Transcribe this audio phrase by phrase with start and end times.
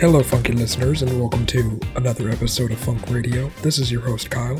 [0.00, 3.50] Hello, funky listeners, and welcome to another episode of Funk Radio.
[3.60, 4.58] This is your host, Kyle.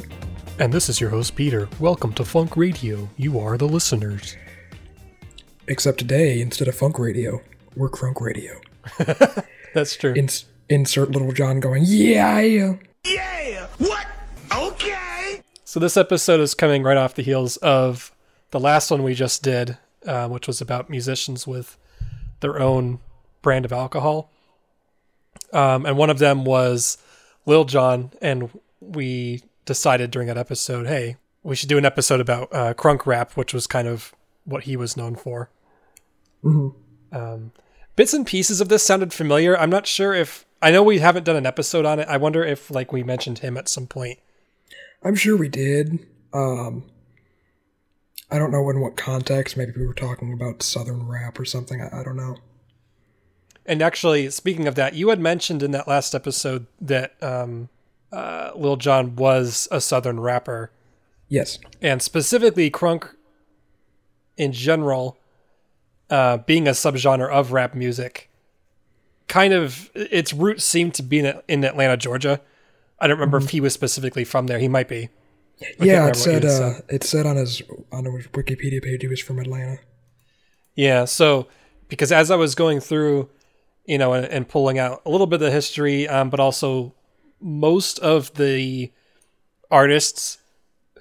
[0.59, 1.67] And this is your host, Peter.
[1.79, 3.09] Welcome to Funk Radio.
[3.17, 4.37] You are the listeners.
[5.67, 7.41] Except today, instead of Funk Radio,
[7.75, 8.61] we're Crunk Radio.
[9.75, 10.13] That's true.
[10.13, 12.41] Ins- insert Little John going, yeah!
[13.07, 13.67] Yeah!
[13.79, 14.07] What?
[14.55, 15.41] Okay!
[15.65, 18.15] So, this episode is coming right off the heels of
[18.51, 21.79] the last one we just did, uh, which was about musicians with
[22.41, 22.99] their own
[23.41, 24.31] brand of alcohol.
[25.53, 26.99] Um, and one of them was
[27.47, 28.51] Lil Jon, and
[28.81, 33.37] we decided during that episode, hey, we should do an episode about uh, crunk rap,
[33.37, 34.15] which was kind of
[34.45, 35.51] what he was known for.
[37.13, 37.53] Um,
[37.97, 39.59] bits and pieces of this sounded familiar.
[39.59, 42.09] I'm not sure if I know we haven't done an episode on it.
[42.09, 44.19] I wonder if like we mentioned him at some point.
[45.03, 46.07] I'm sure we did.
[46.33, 46.85] Um,
[48.31, 49.57] I don't know in what context.
[49.57, 51.81] Maybe we were talking about Southern rap or something.
[51.81, 52.37] I, I don't know.
[53.71, 57.69] And actually, speaking of that, you had mentioned in that last episode that um,
[58.13, 60.73] uh, Lil Jon was a Southern rapper,
[61.29, 61.61] Yes.
[61.81, 63.15] and specifically crunk
[64.37, 65.19] in general,
[66.11, 68.29] uh, being a subgenre of rap music,
[69.29, 72.41] kind of its roots seem to be in, in Atlanta, Georgia.
[72.99, 74.59] I don't remember if he was specifically from there.
[74.59, 75.11] He might be.
[75.63, 79.21] I yeah, it said uh, it said on his on his Wikipedia page he was
[79.21, 79.79] from Atlanta.
[80.75, 81.47] Yeah, so
[81.89, 83.29] because as I was going through,
[83.85, 86.95] you know, and, and pulling out a little bit of the history, um, but also
[87.41, 88.93] most of the
[89.71, 90.39] artists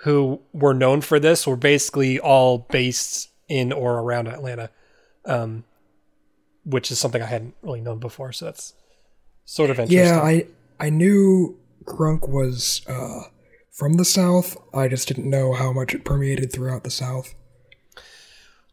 [0.03, 4.69] who were known for this were basically all based in or around Atlanta,
[5.25, 5.63] um,
[6.63, 8.31] which is something I hadn't really known before.
[8.31, 8.73] So that's
[9.45, 10.05] sort of interesting.
[10.05, 10.45] Yeah, I
[10.79, 13.23] I knew crunk was uh,
[13.71, 14.55] from the South.
[14.73, 17.35] I just didn't know how much it permeated throughout the South.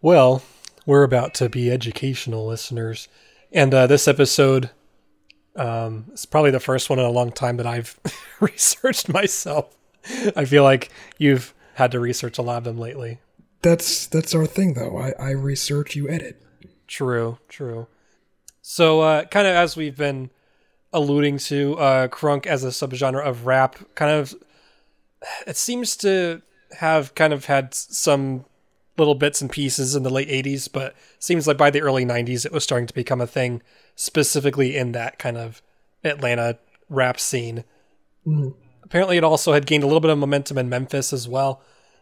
[0.01, 0.43] Well,
[0.85, 3.09] we're about to be educational listeners,
[3.53, 4.71] and uh, this episode
[5.57, 7.99] um, is probably the first one in a long time that I've
[8.41, 9.77] researched myself.
[10.37, 13.21] I feel like you've had to research a lot of them lately.
[13.63, 14.97] That's that's our thing, though.
[14.99, 16.43] I, I research, you edit.
[16.87, 17.89] True, true.
[18.63, 20.31] So, uh, kind of as we've been
[20.93, 24.35] alluding to, uh, crunk as a subgenre of rap, kind of,
[25.47, 26.43] it seems to
[26.79, 28.45] have kind of had some
[28.99, 32.47] little bits and pieces in the late 80s, but seems like by the early 90s
[32.47, 33.63] it was starting to become a thing,
[33.95, 35.63] specifically in that kind of
[36.05, 36.59] Atlanta
[36.89, 37.65] rap scene.
[38.83, 41.61] Apparently, it also had gained a little bit of momentum in Memphis as well.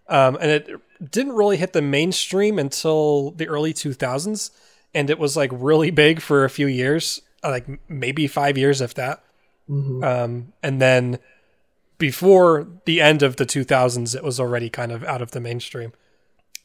[0.08, 0.68] Um, and it
[1.10, 4.50] didn't really hit the mainstream until the early 2000s.
[4.94, 8.80] And it was like really big for a few years, uh, like maybe five years,
[8.80, 9.24] if that.
[10.04, 11.18] Um, and then
[11.98, 15.92] before the end of the 2000s, it was already kind of out of the mainstream.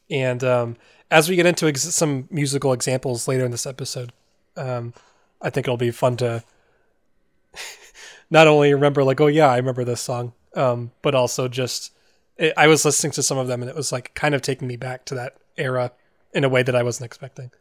[0.10, 0.78] And um,
[1.12, 4.12] as we get into ex- some musical examples later in this episode,
[4.58, 4.94] um,
[5.42, 6.44] I think it'll be fun to
[8.30, 11.92] not only remember, like, oh, yeah, I remember this song, um, but also just,
[12.38, 14.68] it, I was listening to some of them and it was like kind of taking
[14.68, 15.92] me back to that era
[16.34, 17.52] in a way that I wasn't expecting.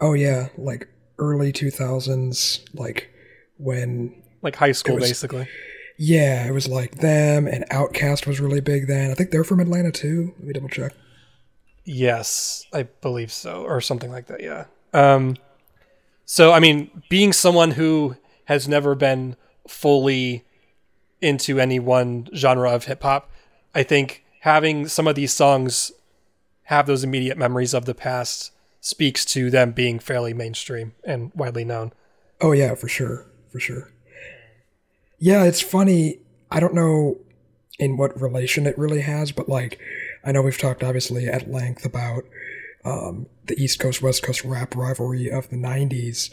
[0.00, 0.88] Oh yeah, like
[1.18, 3.10] early two thousands, like
[3.58, 5.48] when Like high school, was- basically.
[5.96, 9.10] yeah, it was like them and OutKast was really big then.
[9.10, 10.34] I think they're from Atlanta too.
[10.38, 10.92] Let me double check.
[11.84, 14.42] Yes, I believe so, or something like that.
[14.42, 14.64] Yeah.
[14.92, 15.36] Um,
[16.24, 19.36] so I mean, being someone who has never been
[19.68, 20.44] fully
[21.20, 23.30] into any one genre of hip hop,
[23.74, 25.92] I think having some of these songs
[26.64, 31.64] have those immediate memories of the past speaks to them being fairly mainstream and widely
[31.64, 31.92] known.
[32.40, 33.90] Oh yeah, for sure, for sure.
[35.18, 36.20] Yeah, it's funny.
[36.50, 37.18] I don't know
[37.78, 39.80] in what relation it really has, but like,
[40.24, 42.24] I know we've talked obviously at length about
[42.84, 46.30] um, the East Coast West Coast rap rivalry of the '90s,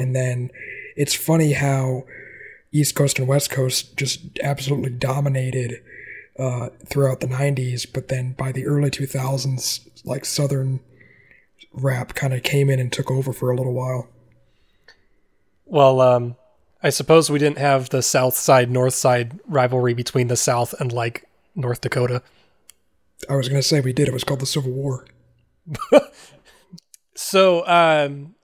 [0.00, 0.50] and then
[0.96, 2.04] it's funny how
[2.72, 5.82] East Coast and West Coast just absolutely dominated
[6.38, 10.80] uh, throughout the '90s, but then by the early 2000s, like Southern
[11.72, 14.08] rap kind of came in and took over for a little while.
[15.66, 16.36] Well, um,
[16.82, 20.92] I suppose we didn't have the South Side North Side rivalry between the South and
[20.92, 22.22] like North Dakota.
[23.28, 24.08] I was gonna say we did.
[24.08, 25.06] It was called the Civil War.
[27.14, 28.34] So um,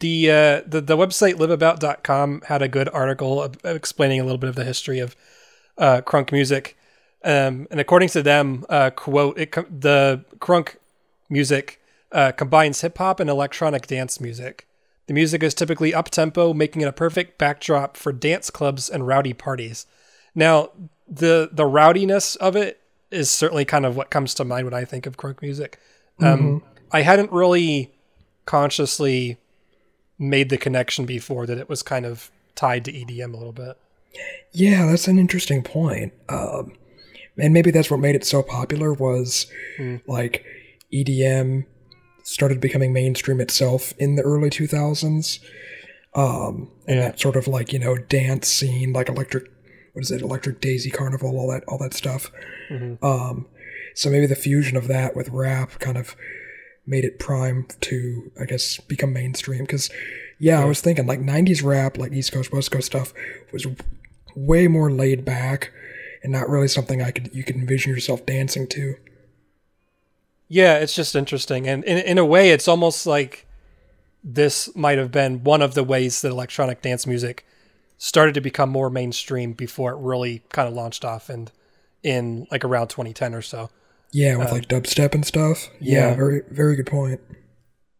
[0.00, 4.56] the, uh, the the website liveabout.com had a good article explaining a little bit of
[4.56, 5.16] the history of
[5.76, 6.76] uh, crunk music.
[7.24, 10.76] Um, and according to them, uh, quote, it, the crunk
[11.28, 11.80] music
[12.12, 14.66] uh, combines hip hop and electronic dance music.
[15.08, 19.06] The music is typically up tempo, making it a perfect backdrop for dance clubs and
[19.06, 19.86] rowdy parties.
[20.34, 20.70] Now,
[21.08, 22.80] the the rowdiness of it
[23.10, 25.78] is certainly kind of what comes to mind when I think of crunk music.
[26.20, 27.92] Um, I hadn't really
[28.44, 29.38] consciously
[30.18, 33.78] made the connection before that it was kind of tied to EDM a little bit.
[34.52, 36.12] Yeah, that's an interesting point.
[36.28, 36.72] Um,
[37.36, 39.46] and maybe that's what made it so popular was
[40.06, 40.44] like
[40.92, 41.66] EDM
[42.24, 45.38] started becoming mainstream itself in the early 2000s.
[46.14, 49.50] Um, and that sort of like, you know, dance scene, like electric,
[49.92, 52.30] what is it, electric daisy carnival, all that, all that stuff.
[53.02, 53.46] Um,
[53.94, 56.16] so maybe the fusion of that with rap kind of
[56.86, 59.66] made it prime to, I guess, become mainstream.
[59.66, 59.90] Cause
[60.38, 63.12] yeah, I was thinking like 90s rap, like East Coast, West Coast stuff
[63.52, 63.66] was
[64.36, 65.72] way more laid back
[66.22, 68.94] and not really something I could, you could envision yourself dancing to.
[70.48, 73.46] Yeah, it's just interesting, and in in a way, it's almost like
[74.24, 77.46] this might have been one of the ways that electronic dance music
[77.98, 81.50] started to become more mainstream before it really kind of launched off and
[82.02, 83.70] in like around 2010 or so.
[84.12, 85.68] Yeah, with like dubstep and stuff.
[85.80, 86.14] Yeah, yeah.
[86.14, 87.20] very, very good point.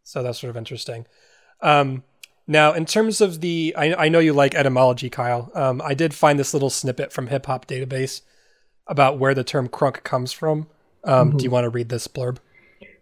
[0.05, 1.07] So that's sort of interesting.
[1.61, 2.03] Um,
[2.47, 5.51] now, in terms of the, I, I know you like etymology, Kyle.
[5.55, 8.23] Um, I did find this little snippet from Hip Hop Database
[8.87, 10.67] about where the term crunk comes from.
[11.05, 12.39] Um, Do you want to read this blurb?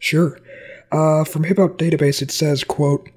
[0.01, 0.41] Sure.
[0.91, 3.09] Uh, from Hip Hop Database, it says, quote,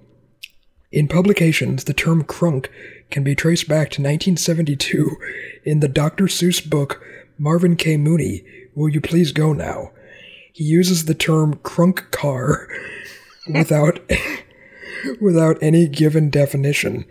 [0.91, 2.67] In publications, the term crunk
[3.11, 5.17] can be traced back to 1972
[5.63, 6.25] in the Dr.
[6.25, 7.03] Seuss book
[7.37, 7.95] Marvin K.
[7.95, 8.43] Mooney,
[8.73, 9.91] Will You Please Go Now?
[10.51, 12.67] He uses the term crunk car
[13.53, 13.99] without,
[15.21, 17.05] without any given definition.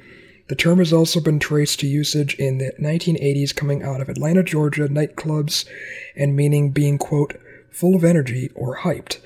[0.48, 4.42] The term has also been traced to usage in the 1980s coming out of Atlanta,
[4.42, 5.68] Georgia nightclubs
[6.16, 7.40] and meaning being, quote,
[7.70, 9.18] full of energy or hyped.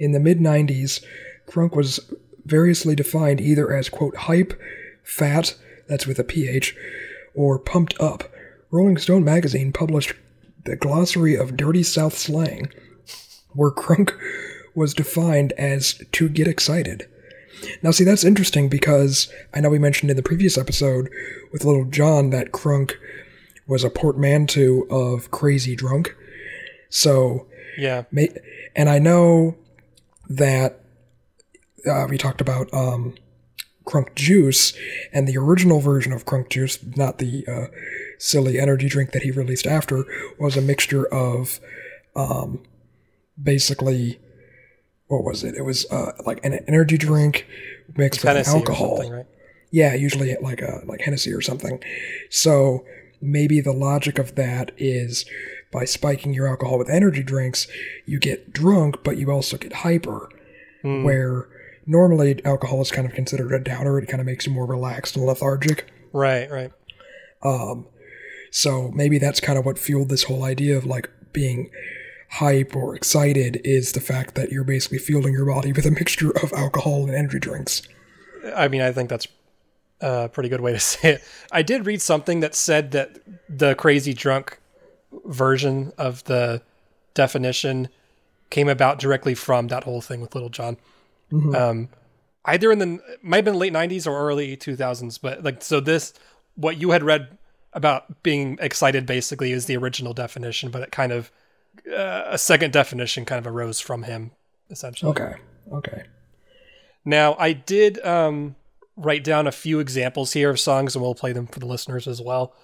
[0.00, 1.04] In the mid 90s,
[1.46, 2.00] crunk was
[2.44, 4.60] variously defined either as, quote, hype,
[5.02, 5.54] fat,
[5.88, 6.74] that's with a PH,
[7.34, 8.30] or pumped up.
[8.70, 10.14] Rolling Stone magazine published
[10.64, 12.70] the glossary of dirty South slang,
[13.52, 14.12] where crunk
[14.74, 17.08] was defined as to get excited.
[17.82, 21.08] Now, see, that's interesting because I know we mentioned in the previous episode
[21.52, 22.94] with Little John that crunk
[23.66, 26.14] was a portmanteau of crazy drunk.
[26.90, 27.46] So,
[27.78, 28.04] Yeah.
[28.76, 29.56] And I know
[30.28, 30.83] that
[31.86, 33.14] uh, we talked about um,
[33.86, 34.72] Crunk Juice,
[35.12, 37.66] and the original version of Crunk Juice, not the uh,
[38.18, 40.04] silly energy drink that he released after,
[40.38, 41.60] was a mixture of
[42.16, 42.62] um,
[43.40, 44.20] basically
[45.08, 45.54] what was it?
[45.54, 47.46] It was uh, like an energy drink
[47.96, 48.96] mixed with Tennessee alcohol.
[48.96, 49.26] something, right?
[49.70, 51.82] Yeah, usually like a like Hennessy or something.
[52.30, 52.84] So
[53.20, 55.24] maybe the logic of that is
[55.72, 57.66] by spiking your alcohol with energy drinks,
[58.06, 60.28] you get drunk, but you also get hyper.
[61.04, 61.48] Where
[61.86, 65.16] normally alcohol is kind of considered a downer, it kind of makes you more relaxed
[65.16, 65.90] and lethargic.
[66.12, 66.72] Right, right.
[67.42, 67.86] Um,
[68.50, 71.70] so maybe that's kind of what fueled this whole idea of like being
[72.30, 76.30] hype or excited is the fact that you're basically fueling your body with a mixture
[76.42, 77.82] of alcohol and energy drinks.
[78.54, 79.28] I mean, I think that's
[80.00, 81.24] a pretty good way to say it.
[81.52, 84.58] I did read something that said that the crazy drunk
[85.24, 86.62] version of the
[87.14, 87.88] definition
[88.50, 90.76] came about directly from that whole thing with Little John.
[91.54, 91.88] Um,
[92.44, 96.12] either in the might have been late '90s or early 2000s, but like so this
[96.56, 97.38] what you had read
[97.72, 101.32] about being excited basically is the original definition, but it kind of
[101.90, 104.30] uh, a second definition kind of arose from him
[104.70, 105.10] essentially.
[105.10, 105.34] Okay.
[105.72, 106.04] Okay.
[107.04, 108.56] Now, I did um,
[108.96, 112.06] write down a few examples here of songs, and we'll play them for the listeners
[112.06, 112.54] as well.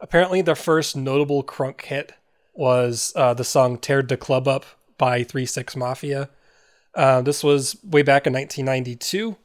[0.00, 2.12] Apparently, the first notable crunk hit
[2.54, 4.64] was uh, the song "Teared the Club Up"
[4.96, 6.30] by Three Six Mafia.
[6.98, 9.36] Uh, this was way back in 1992,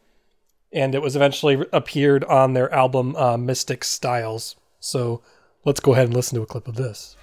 [0.71, 4.55] and it was eventually appeared on their album uh, Mystic Stylez.
[4.79, 5.21] So,
[5.63, 7.15] let's go ahead and listen to a clip of this.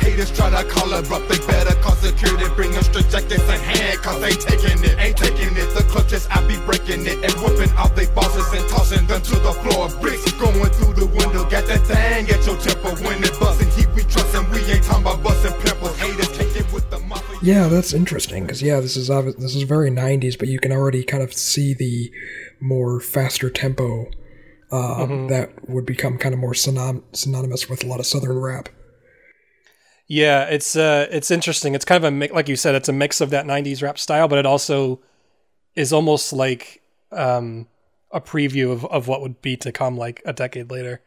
[0.00, 3.60] Haters try to call her up, they better call security, bring them straight jackets and
[3.60, 4.22] handcuffs.
[4.24, 5.68] Ain't taking it, ain't taking it.
[5.74, 9.36] The clutches, I be breaking it and whipping out they bosses and tossing them to
[9.38, 9.88] the floor.
[10.00, 13.68] Bricks going through the window, got that thing at your temple when it bustin'.
[13.76, 15.96] Heat we trustin', we ain't talking about bustin' pimples.
[15.98, 17.38] Haters take it with the mafia.
[17.42, 20.72] Yeah, that's interesting because yeah, this is obvi- this is very '90s, but you can
[20.72, 22.10] already kind of see the
[22.60, 24.06] more faster tempo
[24.70, 28.68] uh, that would become kind of more synon- synonymous with a lot of Southern rap.
[30.10, 31.76] Yeah, it's uh, it's interesting.
[31.76, 33.96] It's kind of a mix, like you said, it's a mix of that '90s rap
[33.96, 34.98] style, but it also
[35.76, 37.68] is almost like um,
[38.10, 41.00] a preview of, of what would be to come, like a decade later,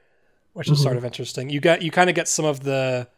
[0.53, 1.49] which is sort of interesting.
[1.49, 3.09] You got you kind of get some of the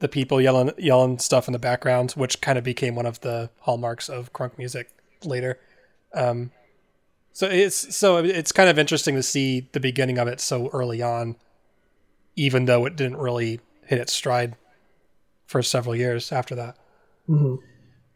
[0.00, 3.50] the people yelling yelling stuff in the background, which kind of became one of the
[3.60, 4.90] hallmarks of crunk music
[5.22, 5.60] later.
[6.14, 6.50] Um,
[7.32, 11.00] so it's so it's kind of interesting to see the beginning of it so early
[11.00, 11.36] on,
[12.34, 14.56] even though it didn't really hit its stride
[15.46, 16.76] for several years after that.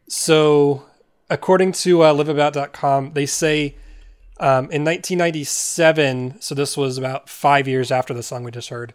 [0.07, 0.85] So,
[1.29, 3.75] according to uh, liveabout.com, they say
[4.41, 8.93] Um, in 1997, so this was about five years after the song we just heard,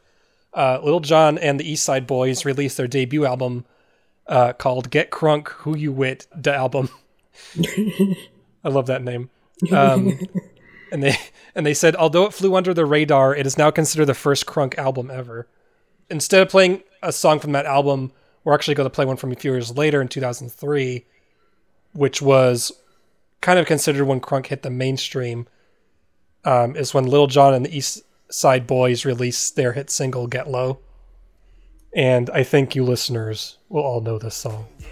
[0.54, 3.66] uh, Little John and the East Side Boyz released their debut album
[4.26, 6.88] uh, called "Get Crunk Who You Wit" the album.
[8.64, 9.28] I love that name.
[9.70, 10.18] Um,
[10.92, 11.18] and they
[11.54, 14.46] and they said although it flew under the radar, it is now considered the first
[14.46, 15.46] Crunk album ever.
[16.08, 18.12] Instead of playing a song from that album,
[18.44, 21.04] we're actually going to play one from a few years later in 2003,
[21.92, 22.72] which was
[23.40, 25.46] kind of considered when Crunk hit the mainstream.
[26.46, 30.46] Um, is when Little John and the East Side Boyz released their hit single "Get
[30.46, 30.80] Low,"
[31.94, 34.66] and I think you listeners will all know this song.
[34.78, 34.88] This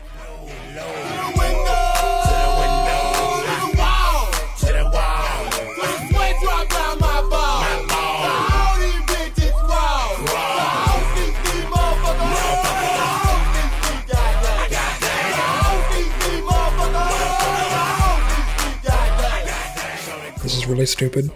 [20.82, 21.30] really stupid,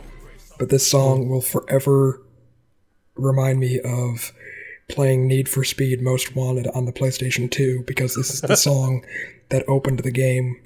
[0.58, 2.20] but this song will forever
[3.14, 4.32] remind me of
[4.88, 9.04] playing Need for Speed Most Wanted on the PlayStation 2 because this is the song
[9.50, 10.60] that opened the game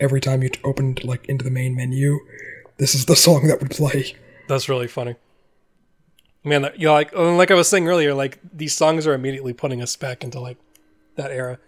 [0.00, 2.18] every time you opened like into the main menu.
[2.78, 4.16] This is the song that would play.
[4.48, 5.16] That's really funny.
[6.44, 9.82] Man, you know, like like I was saying earlier, like these songs are immediately putting
[9.82, 10.56] us back into like
[11.16, 11.58] that era.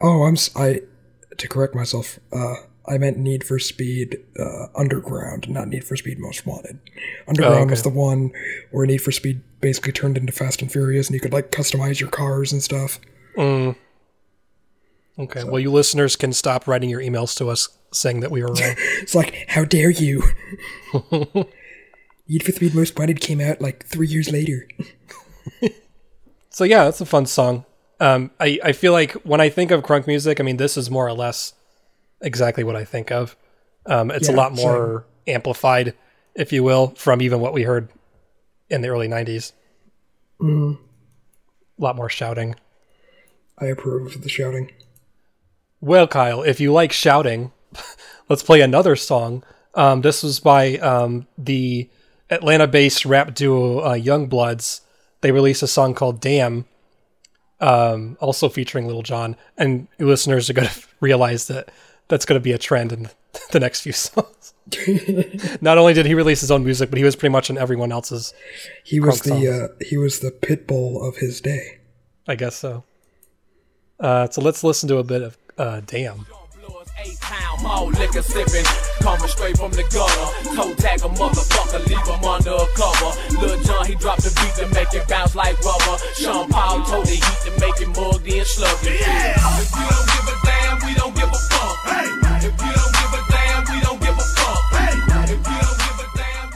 [0.00, 0.80] Oh, I'm s- I
[1.36, 2.18] to correct myself.
[2.32, 2.54] Uh,
[2.86, 6.78] I meant Need for Speed uh, Underground, not Need for Speed Most Wanted.
[7.26, 7.70] Underground Oh, okay.
[7.70, 8.30] was the one
[8.70, 11.98] where Need for Speed basically turned into Fast and Furious, and you could like customize
[12.00, 13.00] your cars and stuff.
[15.16, 18.48] Okay, well, you listeners can stop writing your emails to us saying that we were
[18.48, 18.58] wrong.
[19.00, 20.22] It's like, how dare you?
[22.28, 24.66] Need for Speed Most Wanted came out like three years later.
[26.50, 27.64] so yeah, that's a fun song.
[28.00, 30.90] Um, I I feel like when I think of crunk music, I mean this is
[30.90, 31.52] more or less
[32.20, 33.36] exactly what I think of.
[33.86, 35.94] Um, it's a lot more amplified,
[36.34, 37.90] if you will, from even what we heard
[38.70, 39.52] in the early '90s.
[41.78, 42.56] A lot more shouting.
[43.58, 44.72] I approve of the shouting.
[45.80, 47.52] Well, Kyle, if you like shouting,
[48.28, 49.44] let's play another song.
[49.74, 51.88] Um, this was by um, the
[52.30, 54.80] Atlanta-based rap duo uh, YoungBloodZ.
[55.20, 56.66] They released a song called "Damn,"
[57.60, 59.36] um, also featuring Little John.
[59.56, 61.70] And listeners are going to realize that
[62.08, 63.08] that's going to be a trend in
[63.52, 64.54] the next few songs.
[65.60, 67.92] Not only did he release his own music, but he was pretty much in everyone
[67.92, 68.32] else's.
[68.82, 71.80] He was the uh, he was the Pitbull of his day.
[72.26, 72.84] I guess so.
[74.00, 76.26] Uh, so let's listen to a bit of uh, "Damn."
[77.04, 78.64] Eight pound more liquor sipping,
[79.02, 80.54] coming straight from the gutter.
[80.54, 83.10] Toe tag a motherfucker, leave him under a cover.
[83.40, 85.98] Lil Jon, he dropped the beat to make it bounce like rubber.
[86.14, 88.94] Sean Paul told the heat to make it mugged in sluggy.
[88.94, 91.53] If you don't give a damn, we don't give a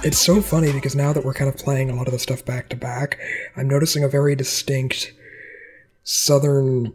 [0.05, 2.45] It's so funny because now that we're kind of playing a lot of the stuff
[2.45, 3.19] back to back,
[3.57, 5.12] I'm noticing a very distinct
[6.05, 6.93] southern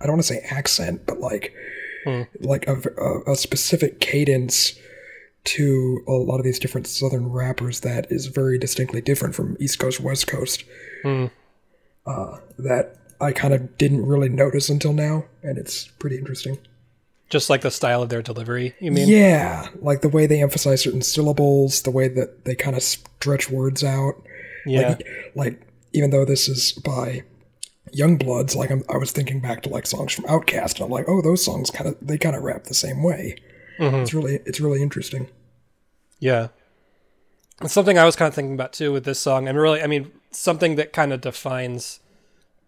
[0.00, 1.54] I don't want to say accent, but like
[2.40, 4.74] like a, a, a specific cadence
[5.44, 9.78] to a lot of these different southern rappers that is very distinctly different from East
[9.78, 10.64] Coast West Coast.
[12.06, 16.58] Uh, that I kind of didn't really notice until now, and it's pretty interesting.
[17.30, 19.08] Just like the style of their delivery, you mean?
[19.08, 23.50] Yeah, like the way they emphasize certain syllables, the way that they kind of stretch
[23.50, 24.14] words out.
[24.66, 24.88] Yeah.
[24.90, 25.60] Like, like
[25.92, 27.22] even though this is by
[27.92, 31.08] YoungBloodZ, like I'm, I was thinking back to like songs from OutKast, and I'm like,
[31.08, 33.36] oh, those songs kind of they kind of rap the same way.
[33.78, 35.28] It's really it's really interesting.
[36.20, 36.48] Yeah.
[37.60, 39.48] It's something I was kind of thinking about too with this song.
[39.48, 42.00] And really, I mean, something that kind of defines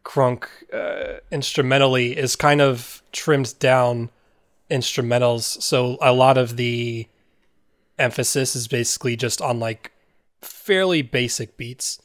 [0.04, 4.10] crunk uh, instrumentally is kind of trimmed down
[4.70, 5.60] instrumentals.
[5.62, 7.06] So a lot of the
[7.98, 9.92] emphasis is basically just on like
[10.42, 11.98] fairly basic beats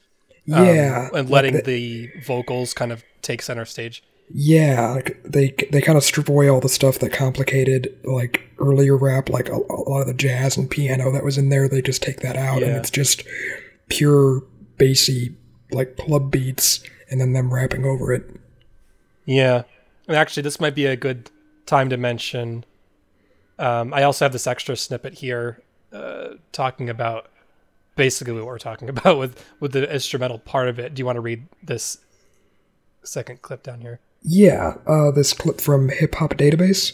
[0.52, 4.04] um, Yeah, and like letting the- the vocals kind of take center stage.
[4.34, 8.96] Yeah, like they they kind of strip away all the stuff that complicated like earlier
[8.96, 11.68] rap, like a, a lot of the jazz and piano that was in there.
[11.68, 13.24] They just take that out, and it's just
[13.90, 14.42] pure
[14.78, 15.36] bassy
[15.72, 18.24] like club beats, and then them rapping over it.
[19.26, 19.64] Yeah.
[20.08, 21.30] And actually, this might be a good
[21.72, 22.66] time to mention.
[23.58, 25.64] Um, I also have this extra snippet here
[25.94, 27.32] uh, talking about
[27.96, 30.94] basically what we're talking about with, with the instrumental part of it.
[30.94, 32.00] Do you want to read this
[33.04, 34.02] second clip down here?
[34.22, 36.94] Yeah, uh, this clip from Hip Hop Database.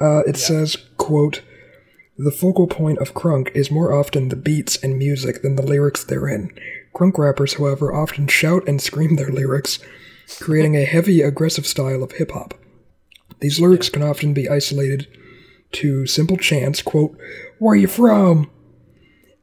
[0.00, 1.42] Uh, it says, "quote
[2.16, 6.04] The focal point of crunk is more often the beats and music than the lyrics
[6.04, 6.50] therein.
[6.94, 9.80] Crunk rappers, however, often shout and scream their lyrics,
[10.40, 12.54] creating a heavy, aggressive style of hip hop.
[13.42, 15.08] These lyrics can often be isolated
[15.72, 17.18] to simple chants, quote,
[17.58, 18.50] Where you from?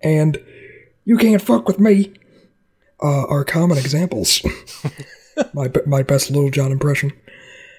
[0.01, 0.41] and
[1.03, 2.13] "You can't fuck with me"
[3.03, 4.41] uh, are common examples.
[5.53, 7.11] my my best Little John impression.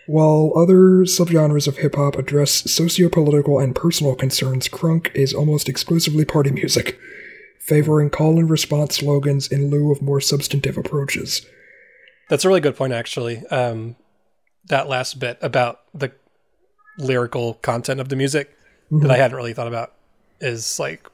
[0.06, 6.26] While other subgenres of hip hop address socio-political and personal concerns, crunk is almost exclusively
[6.26, 6.98] party music,
[7.60, 11.46] favoring call and response slogans in lieu of more substantive approaches.
[12.28, 13.46] That's a really good point, actually.
[13.46, 13.96] Um,
[14.66, 16.12] that last bit about the
[16.98, 18.56] lyrical content of the music
[18.90, 19.10] that mhm.
[19.10, 19.92] I hadn't really thought about
[20.40, 21.08] is like,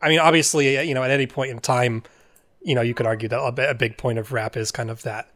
[0.00, 2.02] I mean, obviously, uh, you know, at any point in time,
[2.62, 5.30] you know, you could argue that a, big point of rap is kind of that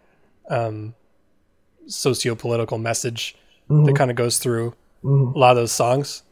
[0.48, 0.94] um,
[1.86, 3.36] socio-political message
[3.68, 3.94] that mm-hmm.
[3.94, 4.74] kind of goes through
[5.04, 5.36] mm-hmm.
[5.36, 6.22] a lot of those songs.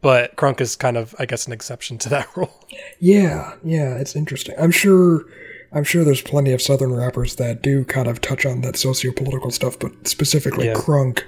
[0.00, 2.52] But crunk is kind of, I guess, an exception to that rule.
[3.00, 4.54] Yeah, yeah, it's interesting.
[4.58, 5.24] I'm sure
[5.72, 9.50] I'm sure there's plenty of southern rappers that do kind of touch on that socio-political
[9.50, 10.74] stuff, but specifically Yeah.
[10.74, 11.22] crunk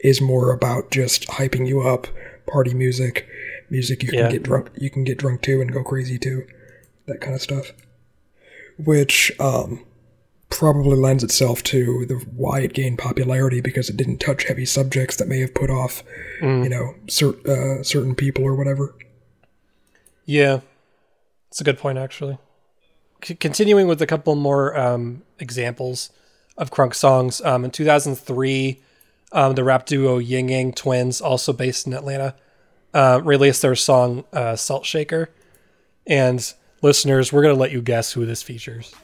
[0.00, 2.06] is more about just hyping you up,
[2.46, 3.26] party music,
[3.68, 4.30] music you can Yeah.
[4.30, 6.46] get drunk you can get drunk to and go crazy to.
[7.06, 7.72] That kind of stuff.
[8.78, 9.84] Which um
[10.48, 15.16] probably lends itself to the why it gained popularity because it didn't touch heavy subjects
[15.16, 16.02] that may have put off,
[16.40, 18.94] you know, cer- uh, certain people or whatever.
[20.24, 20.60] Yeah,
[21.48, 22.38] it's a good point, actually.
[23.34, 26.10] Continuing with a couple more um, examples
[26.56, 27.40] of crunk songs.
[27.40, 28.80] Um, in 2003,
[29.32, 32.34] um, the rap duo Ying Yang Twins, also based in Atlanta,
[32.94, 35.30] uh, released their song uh, Salt Shaker.
[36.06, 36.52] And
[36.82, 38.94] listeners, we're going to let you guess who this features.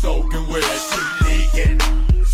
[0.00, 0.46] Soaking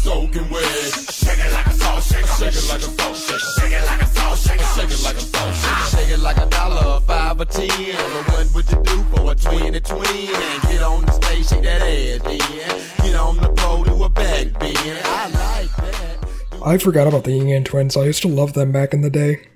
[0.03, 2.27] soaking like a salt shaker,
[2.69, 4.06] like a salt shaker, like a
[4.47, 5.97] salt shaker, shake it like a salt shaker.
[5.97, 7.69] Shake it like a dollar, five or ten.
[7.69, 10.61] But what would you do for a twenty twin?
[10.63, 13.07] Get on the stage, shake that ass, then.
[13.07, 14.79] Get on the pole, do a back bend.
[14.79, 16.61] I like that.
[16.65, 17.97] I forgot about the Ying Yang Twins.
[17.97, 19.47] I used to love them back in the day.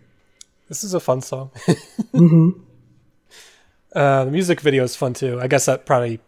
[0.68, 1.50] This is a fun song.
[2.14, 2.50] mm-hmm.
[3.94, 5.40] uh, the music video is fun too.
[5.40, 6.20] I guess that probably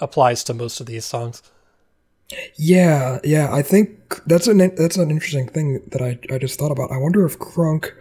[0.00, 1.42] applies to most of these songs.
[2.56, 3.54] Yeah, yeah.
[3.54, 6.90] I think that's an that's an interesting thing that I, I just thought about.
[6.90, 7.92] I wonder if crunk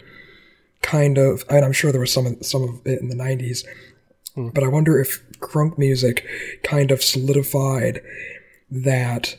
[0.86, 3.66] kind of, and I'm sure there was some some of it in the '90s,
[4.36, 4.50] hmm.
[4.50, 6.26] but I wonder if crunk music
[6.64, 8.02] kind of solidified
[8.70, 9.36] that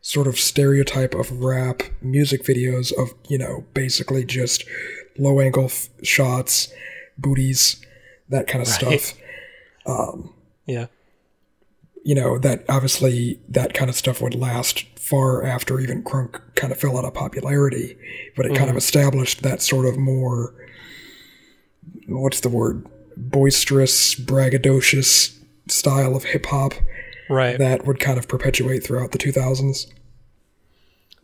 [0.00, 4.64] sort of stereotype of rap music videos of you know basically just
[5.16, 6.72] low angle f- shots,
[7.16, 7.80] booties,
[8.28, 9.14] that kind of stuff.
[9.84, 10.32] Um,
[10.64, 10.86] yeah.
[12.04, 16.72] you know that obviously that kind of stuff would last far after even crunk kind
[16.72, 17.98] of fell out of popularity
[18.36, 18.76] but it kind of mm-hmm.
[18.76, 20.54] established that sort of more
[22.20, 26.74] what's the word boisterous braggadocious style of hip-hop
[27.30, 27.56] Right.
[27.58, 29.86] that would kind of perpetuate throughout the 2000s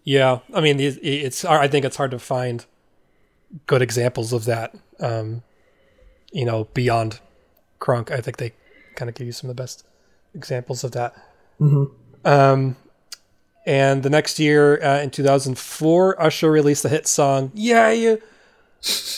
[0.05, 1.45] Yeah, I mean, it's.
[1.45, 2.65] I think it's hard to find
[3.67, 4.75] good examples of that.
[5.01, 5.43] Um,
[6.33, 7.21] you know, beyond
[7.81, 8.53] Crunk, I think they
[8.95, 9.85] kind of give you some of the best
[10.35, 11.15] examples of that.
[12.25, 12.77] Um,
[13.67, 18.17] and the next year, uh, in 2004, Usher released the hit song "Yeah Yeah,"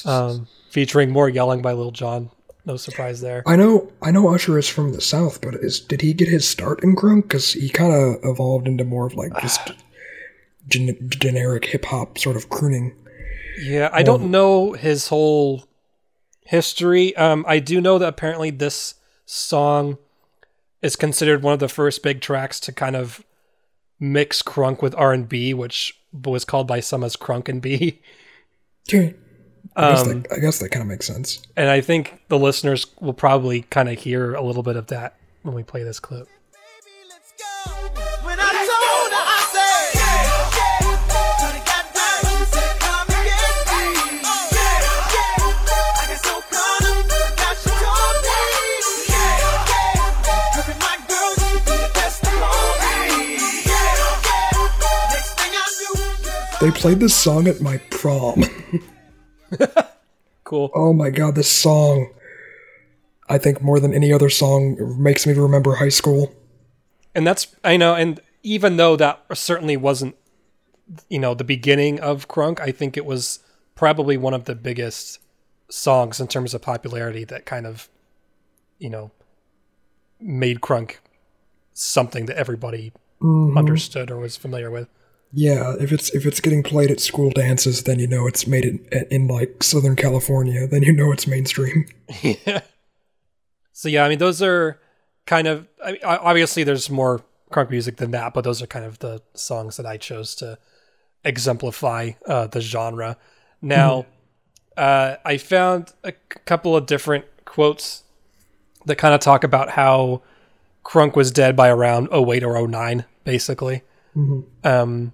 [0.04, 2.30] um, featuring more yelling by Lil Jon.
[2.66, 3.42] No surprise there.
[3.46, 6.46] i know i know usher is from the south but is did he get his
[6.46, 9.72] start in crunk because he kind of evolved into more of like just
[10.68, 12.94] gen- generic hip-hop sort of crooning
[13.61, 15.64] Yeah, I don't know his whole
[16.44, 17.16] history.
[17.16, 18.94] Um, I do know that apparently this
[19.26, 19.96] song
[20.83, 23.24] is considered one of the first big tracks to kind of
[23.98, 28.00] mix crunk with R and B, which was called by some as crunk and B.
[29.76, 29.87] Okay.
[29.87, 31.42] I guess, Um, that, I guess that kind of makes sense.
[31.56, 35.14] And I think the listeners will probably kind of hear a little bit of that
[35.42, 36.28] when we play this clip.
[38.22, 40.26] When I told her, I said, yeah,
[40.59, 40.90] yeah.
[41.40, 43.85] Shorty got down, she said, come and get me.
[44.52, 45.38] Yeah, yeah.
[45.96, 47.06] I got so caught up,
[47.38, 48.42] now she told me.
[49.09, 49.35] Yeah,
[49.70, 50.56] yeah.
[50.56, 53.38] Look at my girl, she be the best of me.
[53.70, 55.14] Yeah, yeah.
[55.14, 55.94] Next thing I knew,
[56.61, 58.44] They played this song at my prom.
[60.45, 60.71] Cool.
[60.75, 62.11] oh my god, this song.
[63.29, 66.35] I think more than any other song makes me remember high school.
[67.15, 70.17] and that's I know, and even though that certainly wasn't,
[71.09, 73.41] you know, the beginning of crunk, I think it was
[73.77, 75.21] probably one of the biggest
[75.69, 77.89] songs in terms of popularity that kind of,
[78.79, 79.13] you know,
[80.21, 80.97] made crunk
[81.73, 83.57] something that everybody mm-hmm.
[83.57, 84.89] understood or was familiar with.
[85.33, 88.64] Yeah, if it's if it's getting played at school dances, then you know it's made
[88.64, 90.66] it in like Southern California.
[90.66, 91.87] Then you know it's mainstream.
[92.23, 92.62] yeah.
[93.73, 94.81] So yeah, I mean, those are
[95.27, 95.69] kind of.
[95.85, 99.23] I mean, obviously, there's more crunk music than that, but those are kind of the
[99.35, 100.59] songs that I chose to
[101.25, 103.16] exemplify uh, the genre.
[103.62, 104.07] Now,
[104.77, 108.03] uh, I found a c- couple of different quotes
[108.87, 110.23] that kind of talk about how
[110.85, 113.83] Crunk was dead by around 08 or 09, basically.
[114.64, 115.12] Um,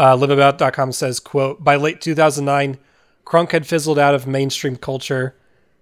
[0.00, 2.78] uh, liveabout.com says, quote, by late 2009,
[3.26, 5.36] Crunk had fizzled out of mainstream culture.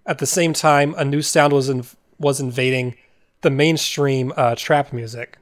[0.05, 1.85] At the same time, a new sound was in,
[2.19, 2.97] was invading
[3.43, 5.39] the mainstream uh, trap music.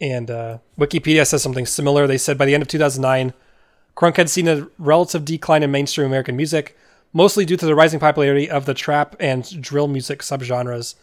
[0.00, 2.06] And uh, Wikipedia says something similar.
[2.06, 3.34] They said by the end of 2009,
[3.94, 6.74] Crunk had seen a relative decline in mainstream American music,
[7.12, 10.94] mostly due to the rising popularity of the trap and drill music subgenres,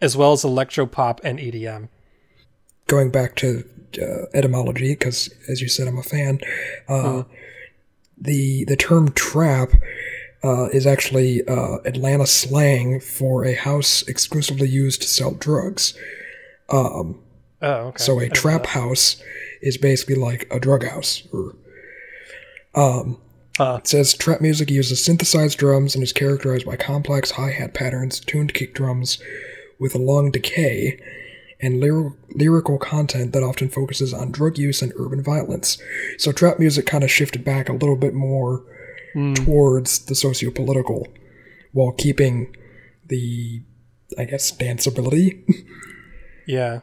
[0.00, 1.88] as well as electro pop and EDM.
[2.86, 3.68] Going back to
[4.00, 6.40] uh, etymology, because as you said, I'm a fan.
[6.88, 7.22] Uh,
[8.20, 9.70] The the term trap
[10.42, 15.94] uh, is actually uh, Atlanta slang for a house exclusively used to sell drugs.
[17.62, 18.02] Oh, okay.
[18.02, 19.22] So a trap house
[19.62, 21.22] is basically like a drug house.
[21.32, 21.54] Or,
[22.74, 23.18] um,
[23.56, 23.78] Huh.
[23.80, 28.20] It says trap music uses synthesized drums and is characterized by complex hi hat patterns,
[28.20, 29.18] tuned kick drums
[29.80, 31.00] with a long decay,
[31.60, 35.78] and lyr- lyrical content that often focuses on drug use and urban violence.
[36.18, 38.64] So trap music kind of shifted back a little bit more
[39.34, 41.08] towards the socio-political,
[41.72, 42.54] while keeping
[43.06, 43.62] the,
[44.16, 45.42] I guess, danceability.
[46.46, 46.80] Yeah.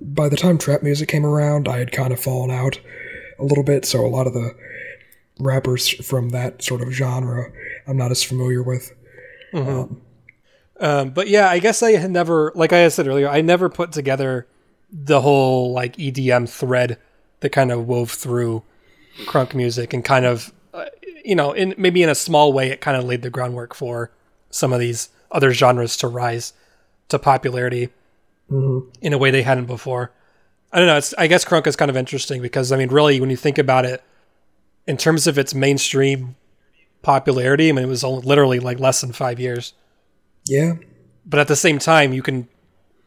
[0.00, 2.80] by the time trap music came around, I had kind of fallen out
[3.38, 4.56] a little bit, so a lot of the
[5.38, 7.52] rappers from that sort of genre
[7.86, 8.92] I'm not as familiar with.
[9.54, 10.02] Um,
[10.78, 14.46] but yeah, I guess I had never, like I said earlier, I never put together
[14.90, 16.98] the whole like EDM thread
[17.40, 18.62] that kind of wove through
[19.24, 20.86] crunk music and kind of, uh,
[21.24, 24.10] you know, in maybe in a small way, it kind of laid the groundwork for
[24.50, 26.52] some of these other genres to rise
[27.08, 27.90] to popularity
[29.00, 30.12] in a way they hadn't before.
[30.72, 30.96] I don't know.
[30.96, 33.58] It's I guess crunk is kind of interesting because I mean, really, when you think
[33.58, 34.02] about it,
[34.86, 36.36] in terms of its mainstream
[37.02, 39.72] popularity, I mean, it was only, literally like less than five years
[40.46, 40.74] Yeah,
[41.24, 42.48] but at the same time you can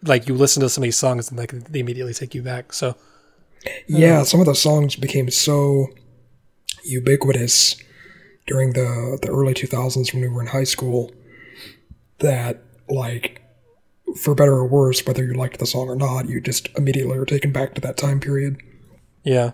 [0.04, 2.74] like you listen to some of these songs and like they immediately take you back
[2.74, 2.96] so.
[3.88, 4.24] Yeah.
[4.24, 5.88] Some of the songs became so
[6.84, 7.76] ubiquitous
[8.48, 11.12] during the the early 2000s when we were in high school
[12.20, 13.42] that like
[14.18, 17.26] for better or worse whether you liked the song or not you just immediately are
[17.26, 18.58] taken back to that time period.
[19.24, 19.52] Yeah.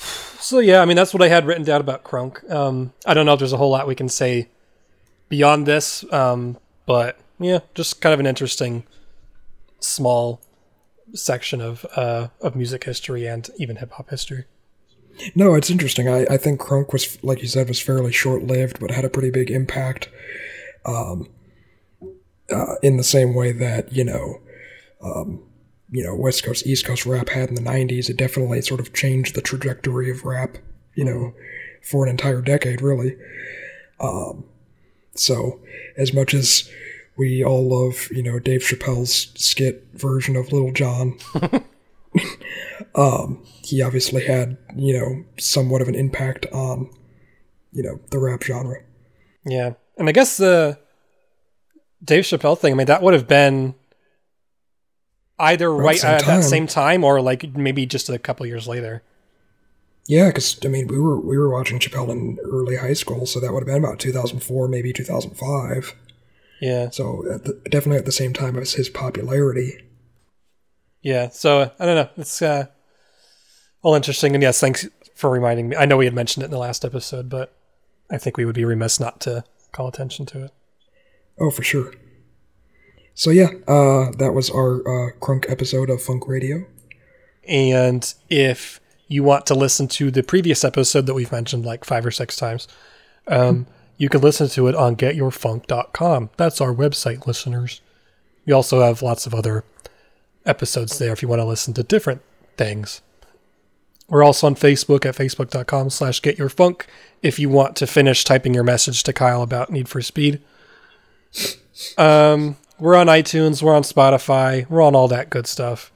[0.40, 2.48] So yeah i mean that's what i had written down about crunk.
[2.50, 4.48] Um i don't know if there's a whole lot we can say
[5.28, 8.84] beyond this um but yeah just kind of an interesting
[9.80, 10.40] small
[11.14, 14.44] section of uh of music history and even hip-hop history
[15.34, 16.08] No, it's interesting.
[16.08, 19.10] I, I think Crunk was, like you said, was fairly short lived, but had a
[19.10, 20.08] pretty big impact.
[20.84, 21.28] Um,
[22.54, 24.40] uh, in the same way that you know,
[25.02, 25.42] um,
[25.90, 28.92] you know, West Coast East Coast rap had in the '90s, it definitely sort of
[28.94, 30.58] changed the trajectory of rap.
[30.94, 31.34] You know,
[31.82, 33.16] for an entire decade, really.
[33.98, 34.44] Um,
[35.18, 35.60] so,
[35.96, 36.70] as much as
[37.16, 41.18] we all love, you know, Dave Chappelle's skit version of Little John,
[42.94, 46.90] um, he obviously had, you know, somewhat of an impact on,
[47.72, 48.82] you know, the rap genre.
[49.44, 50.78] Yeah, and I guess the
[52.02, 52.72] Dave Chappelle thing.
[52.72, 53.74] I mean, that would have been
[55.38, 59.02] either right at that same time or like maybe just a couple years later.
[60.08, 63.38] Yeah, because I mean, we were we were watching Chappelle in early high school, so
[63.40, 65.94] that would have been about 2004, maybe 2005.
[66.60, 69.78] Yeah, So at the, definitely at the same time as his popularity.
[71.02, 71.28] yeah.
[71.28, 72.08] So I don't know.
[72.16, 72.66] It's uh,
[73.82, 75.76] all interesting, and yes, thanks for reminding me.
[75.76, 77.54] I know we had mentioned it in the last episode, but
[78.10, 80.50] I think we would be remiss not to call attention to it.
[81.38, 81.92] Oh, for sure.
[83.14, 86.66] So yeah, uh, that was our uh, Crunk episode of Funk Radio.
[87.46, 92.04] And if you want to listen to the previous episode that we've mentioned like five
[92.04, 92.68] or six times,
[93.26, 93.66] um,
[93.96, 96.30] you can listen to it on getyourfunk.com.
[96.36, 97.80] That's our website, listeners.
[98.46, 99.64] We also have lots of other
[100.46, 102.22] episodes there if you want to listen to different
[102.56, 103.02] things.
[104.08, 106.82] We're also on Facebook at facebook.com slash getyourfunk
[107.22, 110.40] if you want to finish typing your message to Kyle about Need for Speed.
[111.98, 115.92] Um, we're on iTunes, we're on Spotify, we're on all that good stuff.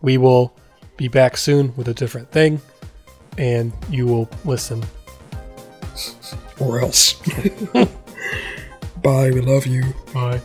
[0.00, 0.56] We will
[0.98, 2.60] be back soon with a different thing,
[3.38, 4.84] and you will listen.
[6.60, 7.14] Or else.
[9.02, 9.94] Bye, we love you.
[10.12, 10.40] Bye.